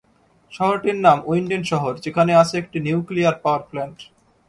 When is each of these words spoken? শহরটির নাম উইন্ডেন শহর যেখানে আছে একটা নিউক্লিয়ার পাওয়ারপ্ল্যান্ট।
শহরটির 0.53 0.97
নাম 1.05 1.17
উইন্ডেন 1.29 1.63
শহর 1.71 1.93
যেখানে 2.05 2.31
আছে 2.41 2.55
একটা 2.61 2.77
নিউক্লিয়ার 2.85 3.35
পাওয়ারপ্ল্যান্ট। 3.43 3.97